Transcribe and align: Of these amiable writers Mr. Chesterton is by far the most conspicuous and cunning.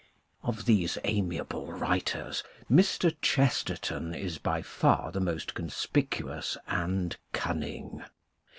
Of 0.41 0.65
these 0.65 0.97
amiable 1.03 1.71
writers 1.73 2.43
Mr. 2.71 3.13
Chesterton 3.21 4.15
is 4.15 4.39
by 4.39 4.63
far 4.63 5.11
the 5.11 5.19
most 5.19 5.53
conspicuous 5.53 6.57
and 6.67 7.15
cunning. 7.33 8.03